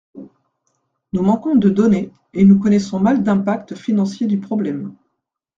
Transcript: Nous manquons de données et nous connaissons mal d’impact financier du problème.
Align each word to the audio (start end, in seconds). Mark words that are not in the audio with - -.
Nous 1.13 1.21
manquons 1.21 1.55
de 1.55 1.69
données 1.69 2.09
et 2.33 2.43
nous 2.43 2.57
connaissons 2.57 2.99
mal 2.99 3.21
d’impact 3.21 3.75
financier 3.75 4.25
du 4.25 4.39
problème. 4.39 4.95